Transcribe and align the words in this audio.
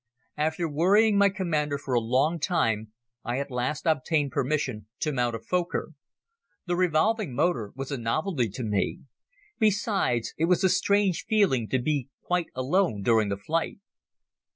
After 0.37 0.67
worrying 0.67 1.15
my 1.15 1.29
commander 1.29 1.77
for 1.77 1.93
a 1.93 1.99
long 1.99 2.39
time 2.39 2.91
I 3.23 3.37
at 3.37 3.51
last 3.51 3.85
obtained 3.85 4.31
permission 4.31 4.87
to 5.01 5.11
mount 5.13 5.35
a 5.35 5.39
Fokker. 5.39 5.91
The 6.65 6.75
revolving 6.75 7.35
motor 7.35 7.71
was 7.75 7.91
a 7.91 7.99
novelty 7.99 8.49
to 8.49 8.63
me. 8.63 9.01
Besides, 9.59 10.33
it 10.39 10.45
was 10.45 10.63
a 10.63 10.69
strange 10.69 11.25
feeling 11.25 11.67
to 11.67 11.77
be 11.77 12.09
quite 12.23 12.47
alone 12.55 13.03
during 13.03 13.29
the 13.29 13.37
flight. 13.37 13.77